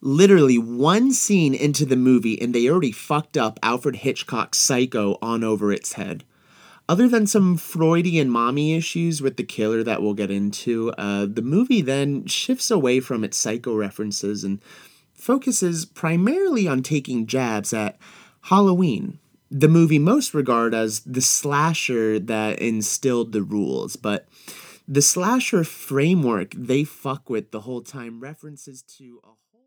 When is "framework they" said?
25.64-26.84